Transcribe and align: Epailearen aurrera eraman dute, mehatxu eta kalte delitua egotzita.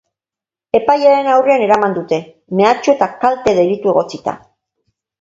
Epailearen 0.79 1.29
aurrera 1.33 1.67
eraman 1.67 1.95
dute, 1.99 2.21
mehatxu 2.63 2.95
eta 2.97 3.13
kalte 3.23 3.57
delitua 3.63 3.97
egotzita. 3.97 4.39